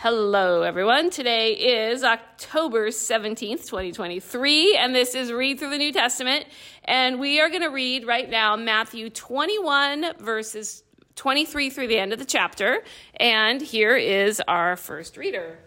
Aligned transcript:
Hello, 0.00 0.60
everyone. 0.60 1.08
Today 1.08 1.52
is 1.52 2.04
October 2.04 2.88
17th, 2.88 3.64
2023, 3.64 4.76
and 4.76 4.94
this 4.94 5.14
is 5.14 5.32
Read 5.32 5.58
Through 5.58 5.70
the 5.70 5.78
New 5.78 5.90
Testament. 5.90 6.44
And 6.84 7.18
we 7.18 7.40
are 7.40 7.48
going 7.48 7.62
to 7.62 7.70
read 7.70 8.06
right 8.06 8.28
now 8.28 8.56
Matthew 8.56 9.08
21, 9.08 10.18
verses 10.18 10.84
23 11.14 11.70
through 11.70 11.88
the 11.88 11.96
end 11.96 12.12
of 12.12 12.18
the 12.18 12.26
chapter. 12.26 12.84
And 13.18 13.62
here 13.62 13.96
is 13.96 14.42
our 14.46 14.76
first 14.76 15.16
reader. 15.16 15.60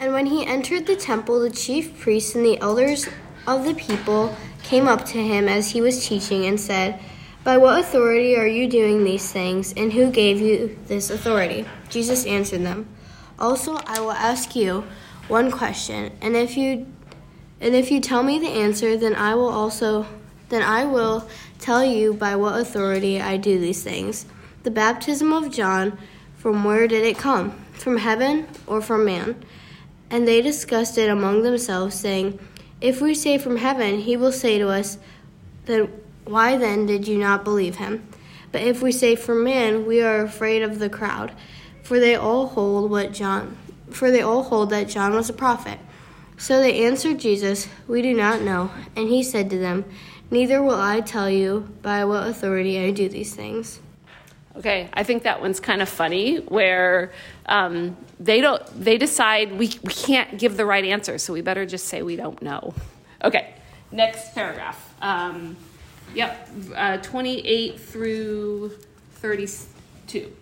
And 0.00 0.14
when 0.14 0.24
he 0.24 0.46
entered 0.46 0.86
the 0.86 0.96
temple, 0.96 1.40
the 1.40 1.50
chief 1.50 2.00
priests 2.00 2.34
and 2.34 2.46
the 2.46 2.58
elders 2.62 3.08
of 3.46 3.66
the 3.66 3.74
people 3.74 4.34
came 4.62 4.88
up 4.88 5.04
to 5.04 5.18
him 5.22 5.48
as 5.50 5.72
he 5.72 5.82
was 5.82 6.06
teaching 6.06 6.46
and 6.46 6.58
said, 6.58 6.98
By 7.44 7.58
what 7.58 7.78
authority 7.78 8.36
are 8.36 8.46
you 8.46 8.66
doing 8.70 9.04
these 9.04 9.30
things, 9.30 9.74
and 9.76 9.92
who 9.92 10.10
gave 10.10 10.40
you 10.40 10.78
this 10.86 11.10
authority? 11.10 11.66
Jesus 11.90 12.24
answered 12.24 12.62
them, 12.62 12.88
Also 13.38 13.76
I 13.86 14.00
will 14.00 14.12
ask 14.12 14.54
you 14.54 14.84
one 15.28 15.50
question, 15.50 16.12
and 16.20 16.36
if 16.36 16.56
you 16.56 16.86
and 17.60 17.74
if 17.74 17.90
you 17.90 18.00
tell 18.00 18.22
me 18.22 18.38
the 18.38 18.48
answer, 18.48 18.96
then 18.96 19.14
I 19.14 19.34
will 19.34 19.48
also 19.48 20.06
then 20.48 20.62
I 20.62 20.84
will 20.84 21.28
tell 21.58 21.84
you 21.84 22.14
by 22.14 22.36
what 22.36 22.60
authority 22.60 23.20
I 23.20 23.36
do 23.36 23.58
these 23.58 23.82
things. 23.82 24.26
The 24.62 24.70
baptism 24.70 25.32
of 25.32 25.50
John, 25.50 25.98
from 26.36 26.64
where 26.64 26.86
did 26.86 27.04
it 27.04 27.18
come? 27.18 27.52
From 27.72 27.96
heaven 27.96 28.46
or 28.66 28.80
from 28.80 29.04
man? 29.04 29.42
And 30.10 30.28
they 30.28 30.40
discussed 30.42 30.96
it 30.98 31.08
among 31.08 31.42
themselves, 31.42 31.94
saying, 31.98 32.38
If 32.80 33.00
we 33.00 33.14
say 33.14 33.38
from 33.38 33.56
heaven, 33.56 34.00
he 34.00 34.16
will 34.16 34.32
say 34.32 34.58
to 34.58 34.68
us, 34.68 34.98
Then 35.64 35.90
why 36.24 36.56
then 36.56 36.86
did 36.86 37.08
you 37.08 37.18
not 37.18 37.44
believe 37.44 37.76
him? 37.76 38.06
But 38.52 38.62
if 38.62 38.82
we 38.82 38.92
say 38.92 39.16
from 39.16 39.42
man, 39.42 39.86
we 39.86 40.02
are 40.02 40.22
afraid 40.22 40.62
of 40.62 40.78
the 40.78 40.88
crowd, 40.88 41.32
for 41.84 42.00
they 42.00 42.16
all 42.16 42.48
hold 42.48 42.90
what 42.90 43.12
John 43.12 43.56
for 43.90 44.10
they 44.10 44.22
all 44.22 44.42
hold 44.42 44.70
that 44.70 44.88
John 44.88 45.14
was 45.14 45.30
a 45.30 45.32
prophet. 45.32 45.78
So 46.36 46.60
they 46.60 46.84
answered 46.84 47.20
Jesus, 47.20 47.68
We 47.86 48.02
do 48.02 48.12
not 48.12 48.42
know. 48.42 48.70
And 48.96 49.08
he 49.08 49.22
said 49.22 49.50
to 49.50 49.58
them, 49.58 49.84
Neither 50.30 50.62
will 50.62 50.80
I 50.80 51.00
tell 51.00 51.30
you 51.30 51.68
by 51.82 52.04
what 52.04 52.26
authority 52.26 52.78
I 52.80 52.90
do 52.90 53.08
these 53.08 53.34
things. 53.34 53.80
Okay, 54.56 54.88
I 54.92 55.02
think 55.02 55.24
that 55.24 55.40
one's 55.40 55.60
kind 55.60 55.82
of 55.82 55.88
funny 55.88 56.36
where 56.36 57.12
um, 57.46 57.96
they 58.20 58.40
don't 58.40 58.62
they 58.82 58.98
decide 58.98 59.52
we, 59.52 59.78
we 59.82 59.92
can't 59.92 60.38
give 60.38 60.56
the 60.56 60.64
right 60.64 60.84
answer, 60.84 61.18
so 61.18 61.32
we 61.32 61.40
better 61.40 61.66
just 61.66 61.86
say 61.86 62.02
we 62.02 62.16
don't 62.16 62.40
know. 62.40 62.74
Okay, 63.22 63.54
next 63.90 64.34
paragraph. 64.34 64.94
Um, 65.02 65.56
yep, 66.14 66.48
uh, 66.74 66.98
28 66.98 67.80
through 67.80 68.70
32. 69.16 70.32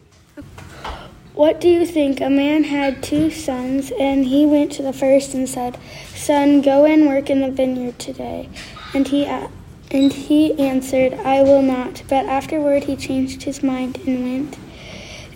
What 1.35 1.63
do 1.63 1.69
you 1.69 1.87
think? 1.87 2.21
A 2.21 2.29
man 2.29 2.65
had 2.65 3.03
two 3.03 3.31
sons, 3.31 3.91
and 3.99 4.27
he 4.27 4.45
went 4.45 4.71
to 4.73 4.83
the 4.83 4.93
first 4.93 5.33
and 5.33 5.49
said, 5.49 5.79
Son, 6.15 6.61
go 6.61 6.85
and 6.85 7.07
work 7.07 7.31
in 7.31 7.41
the 7.41 7.51
vineyard 7.51 7.99
today. 7.99 8.51
And 8.93 9.09
he 9.09 9.25
and 9.25 10.13
he 10.13 10.59
answered, 10.59 11.15
I 11.15 11.43
will 11.43 11.63
not. 11.63 12.03
But 12.09 12.27
afterward 12.27 12.85
he 12.85 12.97
changed 12.97 13.45
his 13.45 13.63
mind 13.63 13.99
and 14.07 14.25
went. 14.25 14.59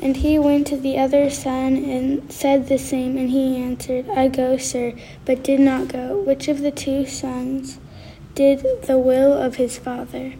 And 0.02 0.18
he 0.18 0.38
went 0.38 0.66
to 0.66 0.76
the 0.76 0.98
other 0.98 1.30
son 1.30 1.76
and 1.76 2.30
said 2.30 2.68
the 2.68 2.78
same. 2.78 3.16
And 3.16 3.30
he 3.30 3.56
answered, 3.56 4.08
I 4.10 4.28
go, 4.28 4.58
sir, 4.58 4.92
but 5.24 5.42
did 5.42 5.60
not 5.60 5.88
go. 5.88 6.18
Which 6.20 6.48
of 6.48 6.60
the 6.60 6.70
two 6.70 7.06
sons 7.06 7.78
did 8.34 8.66
the 8.82 8.98
will 8.98 9.32
of 9.32 9.56
his 9.56 9.78
father? 9.78 10.34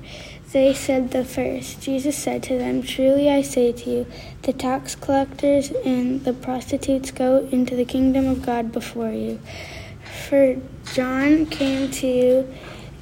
They 0.56 0.72
said 0.72 1.10
the 1.10 1.22
first. 1.22 1.82
Jesus 1.82 2.16
said 2.16 2.42
to 2.44 2.56
them, 2.56 2.82
Truly 2.82 3.28
I 3.28 3.42
say 3.42 3.72
to 3.72 3.90
you, 3.90 4.06
the 4.40 4.54
tax 4.54 4.94
collectors 4.94 5.70
and 5.84 6.24
the 6.24 6.32
prostitutes 6.32 7.10
go 7.10 7.46
into 7.52 7.76
the 7.76 7.84
kingdom 7.84 8.26
of 8.26 8.40
God 8.40 8.72
before 8.72 9.10
you. 9.10 9.38
For 10.26 10.56
John 10.94 11.44
came 11.44 11.90
to 11.90 12.06
you 12.06 12.54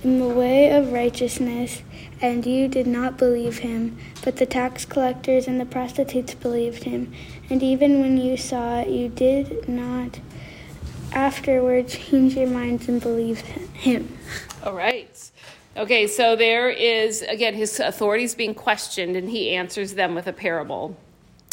in 0.03 0.19
the 0.19 0.27
way 0.27 0.77
of 0.77 0.91
righteousness, 0.91 1.83
and 2.21 2.45
you 2.45 2.67
did 2.67 2.89
not 2.89 3.19
believe 3.19 3.59
him. 3.59 3.99
But 4.25 4.39
the 4.39 4.47
tax 4.47 4.85
collectors 4.85 5.47
and 5.47 5.61
the 5.61 5.65
prostitutes 5.65 6.35
believed 6.35 6.83
him. 6.83 7.13
And 7.51 7.63
even 7.63 8.01
when 8.01 8.17
you 8.17 8.37
saw 8.37 8.81
it, 8.81 8.89
you 8.89 9.09
did 9.09 9.69
not 9.69 10.19
afterward 11.13 11.87
change 11.87 12.35
your 12.35 12.49
minds 12.49 12.89
and 12.89 13.01
believe 13.01 13.43
him. 13.43 14.19
All 14.65 14.75
right. 14.75 15.31
Okay, 15.77 16.07
so 16.07 16.37
there 16.37 16.71
is, 16.71 17.23
again, 17.23 17.55
his 17.55 17.81
authority 17.81 18.23
is 18.23 18.35
being 18.37 18.55
questioned, 18.55 19.17
and 19.17 19.29
he 19.29 19.51
answers 19.51 19.95
them 19.95 20.15
with 20.15 20.29
a 20.29 20.33
parable. 20.33 20.97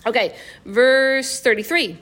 Okay, 0.05 0.35
verse 0.63 1.39
33. 1.39 1.97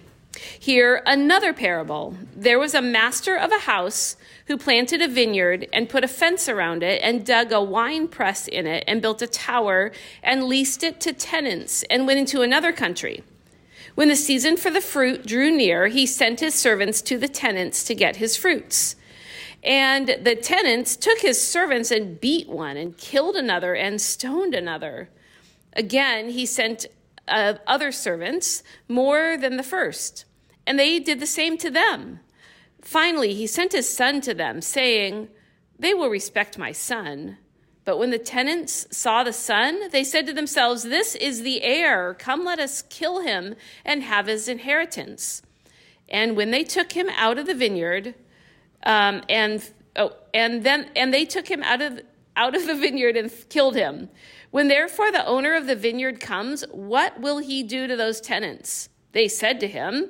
Here, 0.60 1.02
another 1.06 1.54
parable. 1.54 2.16
There 2.36 2.60
was 2.60 2.74
a 2.74 2.82
master 2.82 3.38
of 3.38 3.52
a 3.52 3.60
house 3.60 4.18
who 4.48 4.58
planted 4.58 5.02
a 5.02 5.08
vineyard 5.08 5.68
and 5.72 5.90
put 5.90 6.04
a 6.04 6.08
fence 6.08 6.50
around 6.50 6.84
it 6.84 7.02
and 7.02 7.26
dug 7.26 7.52
a 7.52 7.62
wine 7.62 8.08
press 8.08 8.48
in 8.48 8.68
it 8.68 8.84
and 8.86 9.02
built 9.02 9.22
a 9.22 9.28
tower 9.28 9.92
and 10.22 10.44
leased 10.44 10.84
it 10.84 11.00
to 11.02 11.14
tenants 11.14 11.84
and 11.90 12.06
went 12.06 12.20
into 12.20 12.42
another 12.42 12.72
country. 12.72 13.24
When 13.96 14.10
the 14.10 14.16
season 14.16 14.56
for 14.56 14.70
the 14.70 14.82
fruit 14.82 15.26
drew 15.26 15.52
near, 15.52 15.88
he 15.88 16.06
sent 16.06 16.42
his 16.42 16.56
servants 16.56 17.02
to 17.04 17.18
the 17.18 17.28
tenants 17.28 17.84
to 17.86 17.96
get 17.96 18.18
his 18.18 18.38
fruits. 18.38 18.96
And 19.64 20.08
the 20.22 20.36
tenants 20.36 20.96
took 20.96 21.20
his 21.20 21.42
servants 21.42 21.92
and 21.92 22.20
beat 22.20 22.48
one 22.48 22.78
and 22.78 22.98
killed 22.98 23.36
another 23.36 23.76
and 23.76 24.00
stoned 24.00 24.56
another. 24.56 25.10
Again, 25.74 26.30
he 26.30 26.46
sent 26.46 26.86
uh, 27.28 27.56
other 27.68 27.92
servants 27.92 28.64
more 28.88 29.38
than 29.38 29.58
the 29.58 29.64
first, 29.64 30.26
and 30.66 30.80
they 30.80 31.00
did 31.00 31.20
the 31.20 31.28
same 31.28 31.58
to 31.58 31.70
them. 31.70 32.20
Finally, 32.82 33.34
he 33.34 33.46
sent 33.46 33.74
his 33.74 33.90
son 33.90 34.22
to 34.22 34.34
them, 34.34 34.62
saying, 34.62 35.28
They 35.78 35.94
will 35.94 36.10
respect 36.10 36.58
my 36.58 36.72
son. 36.72 37.38
But 37.86 37.98
when 37.98 38.12
the 38.12 38.20
tenants 38.20 38.88
saw 38.96 39.24
the 39.24 39.34
son, 39.34 39.90
they 39.92 40.04
said 40.04 40.26
to 40.28 40.34
themselves, 40.34 40.84
This 40.84 41.16
is 41.16 41.42
the 41.42 41.62
heir. 41.62 42.14
Come, 42.14 42.46
let 42.46 42.60
us 42.60 42.84
kill 42.84 43.22
him 43.22 43.56
and 43.84 44.04
have 44.04 44.28
his 44.28 44.48
inheritance. 44.48 45.42
And 46.08 46.36
when 46.36 46.52
they 46.52 46.64
took 46.64 46.94
him 46.94 47.10
out 47.10 47.38
of 47.38 47.46
the 47.46 47.54
vineyard, 47.54 48.16
um, 48.84 49.22
and 49.30 49.70
oh, 49.96 50.16
and 50.34 50.64
then 50.64 50.90
and 50.96 51.14
they 51.14 51.26
took 51.26 51.48
him 51.48 51.64
out 51.64 51.82
of 51.82 52.02
out 52.36 52.56
of 52.56 52.66
the 52.66 52.76
vineyard 52.76 53.18
and 53.18 53.32
killed 53.50 53.76
him. 53.76 54.10
When 54.52 54.68
therefore 54.68 55.12
the 55.12 55.26
owner 55.26 55.56
of 55.56 55.68
the 55.68 55.76
vineyard 55.76 56.20
comes, 56.20 56.64
what 56.72 57.20
will 57.20 57.40
he 57.40 57.62
do 57.62 57.86
to 57.86 57.96
those 57.96 58.20
tenants? 58.20 58.90
They 59.12 59.28
said 59.28 59.60
to 59.60 59.68
him, 59.68 60.10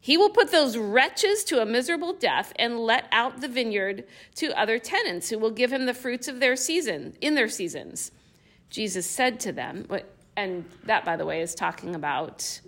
He 0.00 0.16
will 0.16 0.30
put 0.30 0.50
those 0.50 0.76
wretches 0.76 1.44
to 1.44 1.62
a 1.62 1.66
miserable 1.66 2.12
death 2.12 2.52
and 2.58 2.80
let 2.80 3.06
out 3.12 3.40
the 3.40 3.48
vineyard 3.48 4.04
to 4.36 4.58
other 4.58 4.78
tenants 4.78 5.30
who 5.30 5.38
will 5.38 5.50
give 5.50 5.72
him 5.72 5.86
the 5.86 5.94
fruits 5.94 6.28
of 6.28 6.40
their 6.40 6.56
season 6.56 7.16
in 7.20 7.34
their 7.34 7.48
seasons. 7.48 8.10
Jesus 8.68 9.06
said 9.06 9.40
to 9.40 9.52
them, 9.52 9.86
and 10.36 10.64
that, 10.84 11.04
by 11.04 11.16
the 11.16 11.24
way, 11.24 11.40
is 11.40 11.54
talking 11.54 11.94
about 11.94 12.60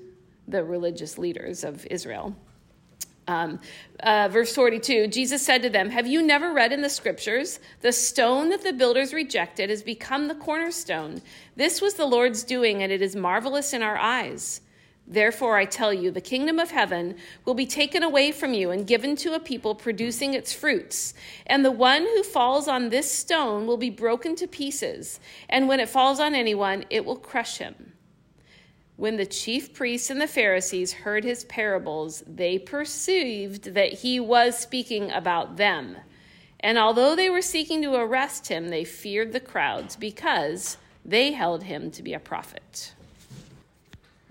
the 0.48 0.64
religious 0.64 1.18
leaders 1.18 1.62
of 1.62 1.86
Israel. 1.90 2.34
Um, 3.30 3.60
uh, 4.00 4.28
verse 4.28 4.52
42 4.54 5.06
Jesus 5.06 5.44
said 5.44 5.62
to 5.62 5.70
them, 5.70 5.90
Have 5.90 6.06
you 6.06 6.20
never 6.20 6.52
read 6.52 6.72
in 6.72 6.82
the 6.82 6.90
scriptures, 6.90 7.60
the 7.80 7.92
stone 7.92 8.48
that 8.50 8.64
the 8.64 8.72
builders 8.72 9.14
rejected 9.14 9.70
has 9.70 9.84
become 9.84 10.26
the 10.26 10.34
cornerstone? 10.34 11.22
This 11.54 11.80
was 11.80 11.94
the 11.94 12.06
Lord's 12.06 12.42
doing, 12.42 12.82
and 12.82 12.90
it 12.90 13.00
is 13.00 13.14
marvelous 13.14 13.72
in 13.72 13.82
our 13.82 13.96
eyes. 13.96 14.62
Therefore, 15.06 15.56
I 15.56 15.64
tell 15.64 15.92
you, 15.94 16.10
the 16.10 16.20
kingdom 16.20 16.58
of 16.58 16.72
heaven 16.72 17.16
will 17.44 17.54
be 17.54 17.66
taken 17.66 18.02
away 18.02 18.32
from 18.32 18.52
you 18.52 18.70
and 18.70 18.86
given 18.86 19.14
to 19.16 19.34
a 19.34 19.40
people 19.40 19.74
producing 19.74 20.34
its 20.34 20.52
fruits. 20.52 21.14
And 21.46 21.64
the 21.64 21.70
one 21.70 22.02
who 22.02 22.22
falls 22.24 22.66
on 22.66 22.88
this 22.88 23.10
stone 23.10 23.66
will 23.66 23.76
be 23.76 23.90
broken 23.90 24.34
to 24.36 24.48
pieces, 24.48 25.20
and 25.48 25.68
when 25.68 25.78
it 25.78 25.88
falls 25.88 26.18
on 26.18 26.34
anyone, 26.34 26.84
it 26.90 27.04
will 27.04 27.16
crush 27.16 27.58
him. 27.58 27.92
When 29.00 29.16
the 29.16 29.24
chief 29.24 29.72
priests 29.72 30.10
and 30.10 30.20
the 30.20 30.26
Pharisees 30.26 30.92
heard 30.92 31.24
his 31.24 31.44
parables, 31.44 32.22
they 32.26 32.58
perceived 32.58 33.72
that 33.72 33.94
he 33.94 34.20
was 34.20 34.58
speaking 34.58 35.10
about 35.10 35.56
them. 35.56 35.96
And 36.60 36.76
although 36.76 37.16
they 37.16 37.30
were 37.30 37.40
seeking 37.40 37.80
to 37.80 37.94
arrest 37.94 38.48
him, 38.48 38.68
they 38.68 38.84
feared 38.84 39.32
the 39.32 39.40
crowds 39.40 39.96
because 39.96 40.76
they 41.02 41.32
held 41.32 41.62
him 41.62 41.90
to 41.92 42.02
be 42.02 42.12
a 42.12 42.20
prophet. 42.20 42.92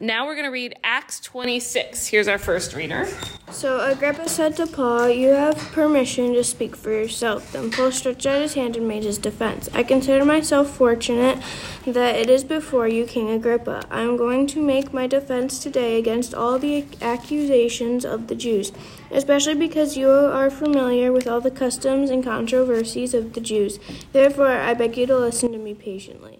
Now 0.01 0.25
we're 0.25 0.35
going 0.35 0.45
to 0.45 0.51
read 0.51 0.75
Acts 0.81 1.19
26. 1.19 2.07
Here's 2.07 2.29
our 2.29 2.37
first 2.37 2.73
reader. 2.73 3.05
So 3.51 3.81
Agrippa 3.81 4.29
said 4.29 4.55
to 4.55 4.65
Paul, 4.65 5.09
You 5.09 5.31
have 5.31 5.57
permission 5.73 6.31
to 6.35 6.43
speak 6.45 6.77
for 6.77 6.89
yourself. 6.89 7.51
Then 7.51 7.69
Paul 7.69 7.91
stretched 7.91 8.25
out 8.25 8.41
his 8.41 8.53
hand 8.53 8.77
and 8.77 8.87
made 8.87 9.03
his 9.03 9.17
defense. 9.17 9.67
I 9.73 9.83
consider 9.83 10.23
myself 10.23 10.69
fortunate 10.69 11.43
that 11.85 12.15
it 12.15 12.29
is 12.29 12.45
before 12.45 12.87
you, 12.87 13.05
King 13.05 13.29
Agrippa. 13.29 13.83
I 13.91 13.99
am 14.03 14.15
going 14.15 14.47
to 14.47 14.61
make 14.61 14.93
my 14.93 15.05
defense 15.05 15.59
today 15.59 15.99
against 15.99 16.33
all 16.33 16.57
the 16.57 16.85
accusations 17.01 18.05
of 18.05 18.27
the 18.27 18.35
Jews, 18.35 18.71
especially 19.11 19.55
because 19.55 19.97
you 19.97 20.09
are 20.09 20.49
familiar 20.49 21.11
with 21.11 21.27
all 21.27 21.41
the 21.41 21.51
customs 21.51 22.09
and 22.09 22.23
controversies 22.23 23.13
of 23.13 23.33
the 23.33 23.41
Jews. 23.41 23.79
Therefore, 24.13 24.47
I 24.47 24.73
beg 24.75 24.95
you 24.95 25.07
to 25.07 25.17
listen 25.17 25.51
to 25.51 25.57
me 25.57 25.73
patiently. 25.73 26.39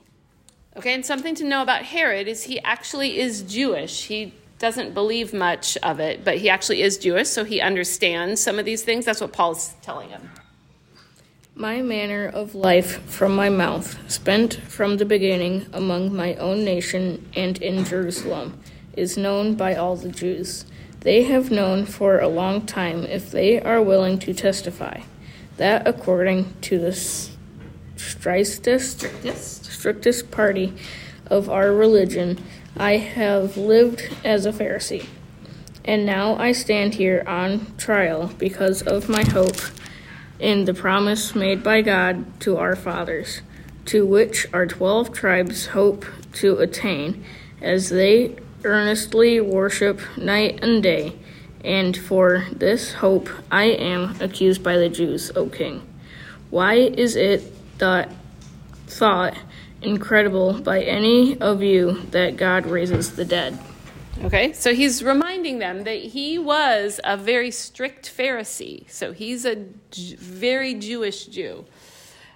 Okay, 0.80 0.94
and 0.94 1.06
something 1.06 1.36
to 1.36 1.44
know 1.44 1.62
about 1.62 1.84
Herod 1.84 2.30
is 2.30 2.44
he 2.44 2.62
actually 2.62 3.20
is 3.20 3.42
Jewish. 3.42 4.06
He 4.06 4.34
doesn't 4.60 4.94
believe 4.94 5.34
much 5.34 5.78
of 5.84 6.00
it, 6.00 6.24
but 6.24 6.38
he 6.38 6.50
actually 6.50 6.82
is 6.82 6.98
Jewish, 6.98 7.28
so 7.28 7.44
he 7.44 7.60
understands 7.60 8.40
some 8.40 8.58
of 8.58 8.64
these 8.64 8.82
things. 8.82 9.04
That's 9.04 9.20
what 9.20 9.34
Paul's 9.34 9.74
telling 9.82 10.08
him. 10.08 10.30
My 11.54 11.82
manner 11.82 12.30
of 12.30 12.56
life 12.56 13.04
from 13.04 13.36
my 13.36 13.50
mouth, 13.50 14.10
spent 14.10 14.54
from 14.54 14.96
the 14.96 15.04
beginning 15.04 15.66
among 15.74 16.16
my 16.16 16.36
own 16.36 16.64
nation 16.64 17.30
and 17.36 17.62
in 17.62 17.84
Jerusalem, 17.84 18.58
is 18.96 19.18
known 19.18 19.56
by 19.56 19.76
all 19.76 19.98
the 19.98 20.08
Jews. 20.08 20.66
They 21.02 21.24
have 21.24 21.52
known 21.52 21.88
for 21.88 22.20
a 22.20 22.30
long 22.30 22.66
time, 22.66 23.04
if 23.04 23.32
they 23.32 23.60
are 23.60 23.82
willing 23.82 24.18
to 24.20 24.34
testify, 24.34 25.02
that 25.58 25.86
according 25.86 26.54
to 26.62 26.80
the 26.80 26.94
strictest, 28.00 29.00
strictest 29.00 29.66
strictest 29.66 30.32
party 30.32 30.74
of 31.28 31.50
our 31.50 31.72
religion, 31.72 32.38
I 32.78 32.98
have 32.98 33.58
lived 33.58 34.10
as 34.24 34.46
a 34.46 34.52
Pharisee. 34.52 35.08
And 35.86 36.06
now 36.06 36.36
I 36.36 36.52
stand 36.52 36.96
here 36.96 37.24
on 37.26 37.74
trial 37.78 38.32
because 38.38 38.82
of 38.82 39.10
my 39.10 39.24
hope 39.24 39.58
in 40.40 40.66
the 40.66 40.74
promise 40.74 41.36
made 41.36 41.64
by 41.64 41.82
God 41.82 42.40
to 42.42 42.58
our 42.58 42.76
fathers, 42.76 43.42
to 43.86 44.06
which 44.06 44.48
our 44.54 44.66
twelve 44.66 45.14
tribes 45.14 45.68
hope 45.68 46.06
to 46.34 46.58
attain 46.58 47.24
as 47.62 47.90
they 47.90 48.36
earnestly 48.64 49.40
worship 49.40 50.00
night 50.18 50.60
and 50.62 50.84
day. 50.84 51.14
And 51.64 51.98
for 51.98 52.46
this 52.52 52.94
hope 52.94 53.30
I 53.52 53.66
am 53.66 54.16
accused 54.22 54.64
by 54.64 54.78
the 54.78 54.90
Jews, 54.90 55.32
O 55.36 55.48
king. 55.48 55.82
Why 56.50 56.76
is 56.76 57.16
it 57.16 57.44
that 57.80 58.12
thought 58.88 59.38
incredible 59.82 60.60
by 60.62 60.82
any 60.82 61.40
of 61.40 61.62
you 61.62 62.02
that 62.12 62.38
God 62.38 62.66
raises 62.66 63.16
the 63.16 63.26
dead. 63.26 63.58
Okay, 64.22 64.52
so 64.52 64.76
he's 64.76 65.02
reminding 65.02 65.60
them 65.60 65.86
that 65.86 65.98
he 65.98 66.38
was 66.38 67.00
a 67.06 67.16
very 67.16 67.52
strict 67.52 68.16
Pharisee. 68.16 68.90
So 68.90 69.14
he's 69.14 69.46
a 69.46 69.66
very 69.94 70.74
Jewish 70.74 71.26
Jew. 71.28 71.66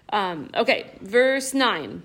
Um, 0.10 0.50
okay, 0.56 0.92
verse 1.02 1.54
9. 1.54 2.04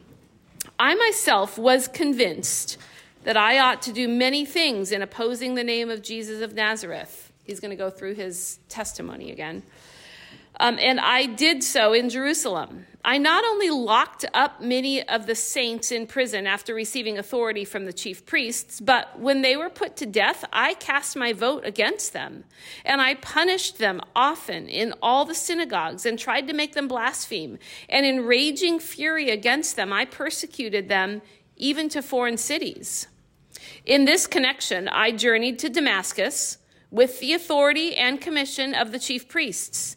I 0.81 0.95
myself 0.95 1.59
was 1.59 1.87
convinced 1.87 2.77
that 3.23 3.37
I 3.37 3.59
ought 3.59 3.83
to 3.83 3.93
do 3.93 4.09
many 4.09 4.45
things 4.45 4.91
in 4.91 5.03
opposing 5.03 5.55
the 5.55 5.65
name 5.65 5.91
of 5.91 6.03
Jesus 6.03 6.41
of 6.41 6.55
Nazareth. 6.55 7.33
He's 7.45 7.61
going 7.61 7.71
to 7.71 7.77
go 7.77 7.91
through 7.91 8.15
his 8.15 8.59
testimony 8.69 9.31
again. 9.31 9.63
Um, 10.61 10.79
and 10.81 10.99
I 10.99 11.27
did 11.27 11.63
so 11.63 11.93
in 11.93 12.09
Jerusalem. 12.09 12.87
I 13.05 13.17
not 13.17 13.45
only 13.45 13.71
locked 13.71 14.25
up 14.35 14.61
many 14.61 15.07
of 15.09 15.27
the 15.27 15.35
saints 15.35 15.93
in 15.93 16.07
prison 16.07 16.47
after 16.47 16.75
receiving 16.75 17.17
authority 17.17 17.65
from 17.65 17.85
the 17.85 17.93
chief 17.93 18.27
priests, 18.27 18.81
but 18.81 19.19
when 19.19 19.41
they 19.43 19.57
were 19.57 19.71
put 19.71 19.97
to 19.97 20.07
death, 20.07 20.45
I 20.53 20.75
cast 20.75 21.17
my 21.17 21.33
vote 21.33 21.65
against 21.65 22.13
them. 22.13 22.45
And 22.85 23.01
I 23.01 23.15
punished 23.15 23.79
them 23.79 24.01
often 24.17 24.69
in 24.69 24.93
all 25.01 25.25
the 25.25 25.35
synagogues 25.35 26.05
and 26.05 26.19
tried 26.19 26.49
to 26.49 26.53
make 26.53 26.75
them 26.75 26.89
blaspheme. 26.89 27.59
And 27.89 28.05
in 28.05 28.27
raging 28.27 28.81
fury 28.81 29.31
against 29.31 29.77
them, 29.77 29.93
I 29.93 30.05
persecuted 30.05 30.89
them 30.89 31.23
even 31.57 31.89
to 31.91 32.03
foreign 32.03 32.37
cities. 32.37 33.07
In 33.87 34.05
this 34.05 34.27
connection, 34.27 34.89
I 34.89 35.13
journeyed 35.13 35.59
to 35.61 35.69
Damascus 35.69 36.59
with 36.91 37.21
the 37.21 37.33
authority 37.33 37.95
and 37.95 38.21
commission 38.21 38.75
of 38.75 38.93
the 38.93 38.99
chief 38.99 39.29
priests. 39.29 39.97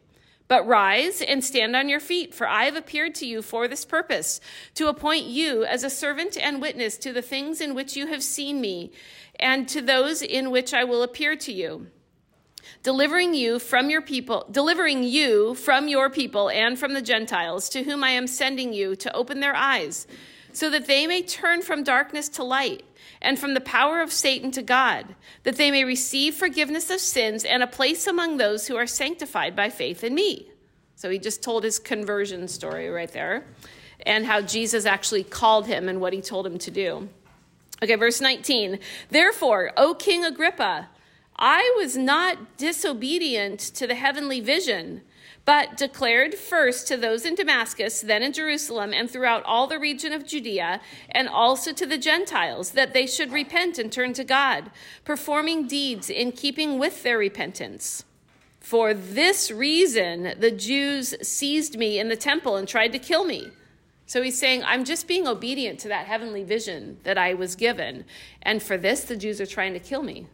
But 0.51 0.67
rise 0.67 1.21
and 1.21 1.45
stand 1.45 1.77
on 1.77 1.87
your 1.87 2.01
feet, 2.01 2.33
for 2.33 2.45
I 2.45 2.65
have 2.65 2.75
appeared 2.75 3.15
to 3.15 3.25
you 3.25 3.41
for 3.41 3.69
this 3.69 3.85
purpose, 3.85 4.41
to 4.75 4.89
appoint 4.89 5.23
you 5.23 5.63
as 5.63 5.85
a 5.85 5.89
servant 5.89 6.35
and 6.35 6.61
witness 6.61 6.97
to 6.97 7.13
the 7.13 7.21
things 7.21 7.61
in 7.61 7.73
which 7.73 7.95
you 7.95 8.07
have 8.07 8.21
seen 8.21 8.59
me, 8.59 8.91
and 9.39 9.65
to 9.69 9.81
those 9.81 10.21
in 10.21 10.51
which 10.51 10.73
I 10.73 10.83
will 10.83 11.03
appear 11.03 11.37
to 11.37 11.53
you. 11.53 11.87
Delivering 12.83 13.33
you 13.33 13.59
from 13.59 13.89
your 13.89 14.01
people, 14.01 14.45
delivering 14.51 15.03
you 15.03 15.55
from 15.55 15.87
your 15.87 16.09
people 16.09 16.49
and 16.49 16.77
from 16.77 16.95
the 16.95 17.01
Gentiles, 17.01 17.69
to 17.69 17.83
whom 17.83 18.03
I 18.03 18.09
am 18.09 18.27
sending 18.27 18.73
you 18.73 18.97
to 18.97 19.15
open 19.15 19.39
their 19.39 19.55
eyes, 19.55 20.05
so 20.51 20.69
that 20.69 20.85
they 20.85 21.07
may 21.07 21.21
turn 21.21 21.61
from 21.61 21.81
darkness 21.81 22.27
to 22.27 22.43
light 22.43 22.83
and 23.21 23.37
from 23.37 23.53
the 23.53 23.61
power 23.61 24.01
of 24.01 24.11
Satan 24.11 24.51
to 24.51 24.61
God, 24.61 25.15
that 25.43 25.57
they 25.57 25.71
may 25.71 25.83
receive 25.83 26.35
forgiveness 26.35 26.89
of 26.89 26.99
sins 26.99 27.45
and 27.45 27.61
a 27.61 27.67
place 27.67 28.07
among 28.07 28.37
those 28.37 28.67
who 28.67 28.75
are 28.75 28.87
sanctified 28.87 29.55
by 29.55 29.69
faith 29.69 30.03
in 30.03 30.15
me. 30.15 30.47
So 30.95 31.09
he 31.09 31.19
just 31.19 31.41
told 31.41 31.63
his 31.63 31.79
conversion 31.79 32.47
story 32.47 32.89
right 32.89 33.11
there 33.11 33.45
and 34.05 34.25
how 34.25 34.41
Jesus 34.41 34.85
actually 34.85 35.23
called 35.23 35.67
him 35.67 35.87
and 35.87 36.01
what 36.01 36.13
he 36.13 36.21
told 36.21 36.45
him 36.45 36.57
to 36.59 36.71
do. 36.71 37.09
Okay, 37.83 37.95
verse 37.95 38.21
19. 38.21 38.79
Therefore, 39.09 39.71
O 39.77 39.95
King 39.95 40.25
Agrippa, 40.25 40.89
I 41.35 41.73
was 41.77 41.97
not 41.97 42.57
disobedient 42.57 43.59
to 43.59 43.87
the 43.87 43.95
heavenly 43.95 44.39
vision 44.39 45.01
but 45.51 45.75
declared 45.75 46.33
first 46.33 46.87
to 46.87 46.95
those 46.95 47.25
in 47.25 47.35
Damascus, 47.35 47.99
then 47.99 48.23
in 48.23 48.31
Jerusalem, 48.31 48.93
and 48.93 49.11
throughout 49.11 49.43
all 49.43 49.67
the 49.67 49.77
region 49.77 50.13
of 50.13 50.25
Judea, 50.25 50.79
and 51.09 51.27
also 51.27 51.73
to 51.73 51.85
the 51.85 51.97
Gentiles, 51.97 52.71
that 52.71 52.93
they 52.93 53.05
should 53.05 53.33
repent 53.33 53.77
and 53.77 53.91
turn 53.91 54.13
to 54.13 54.23
God, 54.23 54.71
performing 55.03 55.67
deeds 55.67 56.09
in 56.09 56.31
keeping 56.31 56.79
with 56.79 57.03
their 57.03 57.17
repentance. 57.17 58.05
For 58.61 58.93
this 58.93 59.51
reason, 59.51 60.35
the 60.39 60.51
Jews 60.51 61.15
seized 61.21 61.77
me 61.77 61.99
in 61.99 62.07
the 62.07 62.15
temple 62.15 62.55
and 62.55 62.65
tried 62.65 62.93
to 62.93 62.99
kill 62.99 63.25
me. 63.25 63.51
So 64.05 64.21
he's 64.21 64.39
saying, 64.39 64.63
I'm 64.63 64.85
just 64.85 65.05
being 65.05 65.27
obedient 65.27 65.81
to 65.81 65.89
that 65.89 66.07
heavenly 66.07 66.45
vision 66.45 66.97
that 67.03 67.17
I 67.17 67.33
was 67.33 67.57
given. 67.57 68.05
And 68.41 68.63
for 68.63 68.77
this, 68.77 69.03
the 69.03 69.17
Jews 69.17 69.41
are 69.41 69.45
trying 69.45 69.73
to 69.73 69.81
kill 69.81 70.01
me. 70.01 70.27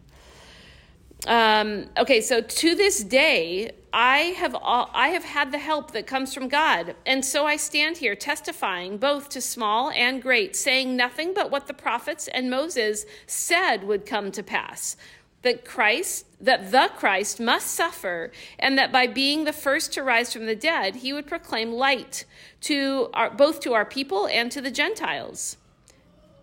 Um, 1.25 1.88
okay, 1.98 2.22
so 2.22 2.42
to 2.42 2.75
this 2.75 3.04
day, 3.04 3.72
I 4.00 4.36
have 4.38 4.54
all, 4.54 4.92
I 4.94 5.08
have 5.08 5.24
had 5.24 5.51
the 5.51 5.58
help 5.58 5.89
that 5.94 6.06
comes 6.06 6.32
from 6.32 6.50
God, 6.50 6.94
and 7.08 7.25
so 7.25 7.48
I 7.48 7.56
stand 7.56 7.98
here 7.98 8.16
testifying 8.16 9.00
both 9.00 9.27
to 9.30 9.42
small 9.42 9.89
and 9.89 10.22
great, 10.22 10.56
saying 10.56 10.96
nothing 10.96 11.34
but 11.34 11.50
what 11.50 11.66
the 11.66 11.74
prophets 11.74 12.27
and 12.27 12.48
Moses 12.48 13.08
said 13.25 13.84
would 13.86 14.06
come 14.06 14.32
to 14.34 14.44
pass. 14.44 14.98
That 15.42 15.66
Christ, 15.66 16.27
that 16.39 16.72
the 16.72 16.92
Christ 16.96 17.39
must 17.39 17.72
suffer, 17.72 18.32
and 18.60 18.77
that 18.77 18.92
by 18.92 19.08
being 19.08 19.46
the 19.46 19.51
first 19.51 19.94
to 19.94 20.04
rise 20.04 20.32
from 20.32 20.46
the 20.46 20.56
dead, 20.56 20.98
he 20.98 21.12
would 21.12 21.25
proclaim 21.25 21.72
light 21.72 22.24
to 22.62 23.10
our, 23.16 23.32
both 23.32 23.62
to 23.62 23.74
our 23.74 23.86
people 23.86 24.27
and 24.27 24.51
to 24.51 24.62
the 24.62 24.70
Gentiles. 24.70 25.58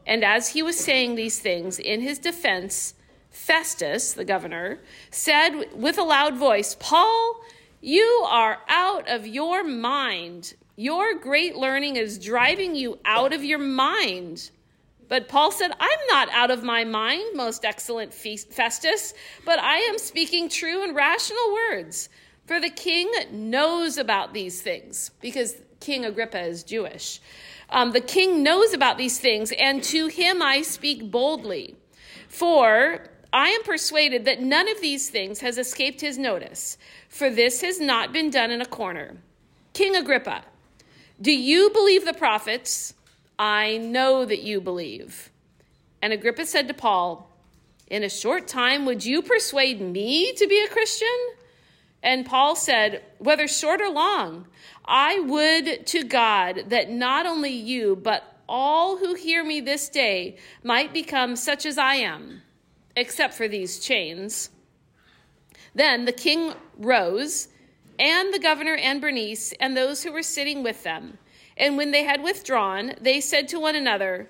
And 0.05 0.25
as 0.25 0.49
he 0.49 0.63
was 0.65 0.77
saying 0.77 1.15
these 1.15 1.39
things 1.39 1.79
in 1.79 2.01
his 2.01 2.19
defense, 2.19 2.95
Festus, 3.35 4.13
the 4.13 4.25
governor, 4.25 4.79
said 5.11 5.65
with 5.75 5.99
a 5.99 6.03
loud 6.03 6.37
voice, 6.37 6.77
Paul, 6.79 7.41
you 7.81 8.25
are 8.29 8.59
out 8.69 9.09
of 9.11 9.27
your 9.27 9.65
mind. 9.65 10.55
Your 10.77 11.15
great 11.19 11.57
learning 11.57 11.97
is 11.97 12.19
driving 12.19 12.77
you 12.77 12.99
out 13.05 13.33
of 13.33 13.45
your 13.45 13.59
mind. 13.59 14.51
But 15.09 15.29
Paul 15.29 15.51
said, 15.51 15.73
I'm 15.79 15.99
not 16.09 16.31
out 16.31 16.51
of 16.51 16.63
my 16.63 16.85
mind, 16.85 17.37
most 17.37 17.65
excellent 17.65 18.15
Festus, 18.15 19.15
but 19.45 19.59
I 19.59 19.79
am 19.81 19.99
speaking 19.99 20.49
true 20.49 20.83
and 20.83 20.95
rational 20.95 21.53
words. 21.53 22.09
For 22.47 22.61
the 22.61 22.71
king 22.71 23.11
knows 23.33 23.99
about 23.99 24.33
these 24.33 24.63
things, 24.63 25.11
because 25.21 25.57
King 25.81 26.05
Agrippa 26.05 26.41
is 26.41 26.63
Jewish. 26.63 27.21
Um, 27.69 27.93
the 27.93 28.01
king 28.01 28.43
knows 28.43 28.73
about 28.73 28.97
these 28.97 29.19
things, 29.19 29.53
and 29.59 29.83
to 29.85 30.07
him 30.07 30.41
I 30.41 30.63
speak 30.63 31.11
boldly. 31.11 31.77
For 32.29 33.11
I 33.35 33.49
am 33.49 33.65
persuaded 33.65 34.27
that 34.27 34.41
none 34.41 34.69
of 34.69 34.81
these 34.81 35.11
things 35.11 35.41
has 35.41 35.59
escaped 35.59 36.01
his 36.01 36.17
notice, 36.17 36.79
for 37.09 37.29
this 37.29 37.63
has 37.63 37.81
not 37.81 38.13
been 38.13 38.31
done 38.31 38.53
in 38.53 38.61
a 38.61 38.67
corner. 38.67 39.17
King 39.73 39.97
Agrippa, 39.97 40.45
do 41.21 41.33
you 41.33 41.71
believe 41.71 42.05
the 42.05 42.15
prophets? 42.15 42.95
I 43.37 43.79
know 43.79 44.25
that 44.25 44.43
you 44.43 44.61
believe. 44.61 45.33
And 46.01 46.13
Agrippa 46.13 46.47
said 46.47 46.69
to 46.69 46.75
Paul, 46.75 47.29
In 47.89 48.05
a 48.05 48.09
short 48.09 48.47
time, 48.47 48.87
would 48.87 49.05
you 49.05 49.21
persuade 49.21 49.81
me 49.81 50.33
to 50.35 50.47
be 50.47 50.61
a 50.61 50.69
Christian? 50.69 51.09
And 52.05 52.25
Paul 52.25 52.55
said, 52.55 53.03
Whether 53.19 53.49
short 53.49 53.81
or 53.81 53.91
long, 53.91 54.47
I 54.85 55.19
would 55.19 55.89
to 55.89 56.05
God 56.05 56.67
that 56.69 56.89
not 56.89 57.27
only 57.27 57.51
you, 57.51 57.97
but 57.97 58.23
all 58.49 58.99
who 58.99 59.15
hear 59.15 59.43
me 59.43 59.61
this 59.61 59.89
day 59.89 60.37
might 60.63 60.95
become 60.95 61.35
such 61.35 61.67
as 61.67 61.79
I 61.79 61.97
am 61.97 62.43
except 62.97 63.35
for 63.35 63.49
these 63.49 63.79
chains. 63.79 64.51
Then 65.75 66.05
the 66.05 66.13
king 66.13 66.55
rose, 66.79 67.49
and 67.99 68.33
the 68.33 68.39
governor 68.39 68.75
and 68.75 69.01
Bernice, 69.01 69.53
and 69.61 69.77
those 69.77 70.03
who 70.03 70.13
were 70.13 70.23
sitting 70.23 70.63
with 70.63 70.83
them. 70.83 71.19
And 71.57 71.77
when 71.77 71.91
they 71.93 72.05
had 72.05 72.23
withdrawn, 72.23 72.95
they 73.01 73.21
said 73.21 73.49
to 73.49 73.61
one 73.61 73.77
another, 73.77 74.29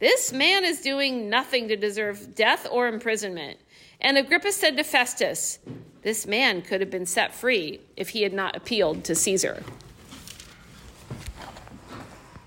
This 0.00 0.32
man 0.32 0.64
is 0.64 0.80
doing 0.80 1.28
nothing 1.30 1.68
to 1.68 1.76
deserve 1.76 2.34
death 2.34 2.66
or 2.70 2.88
imprisonment. 2.88 3.58
And 4.00 4.18
Agrippa 4.18 4.52
said 4.52 4.76
to 4.76 4.84
Festus, 4.84 5.60
This 6.02 6.26
man 6.26 6.62
could 6.62 6.80
have 6.80 6.90
been 6.90 7.06
set 7.06 7.34
free 7.34 7.80
if 7.96 8.10
he 8.10 8.22
had 8.22 8.32
not 8.32 8.56
appealed 8.56 9.04
to 9.04 9.14
Caesar. 9.14 9.62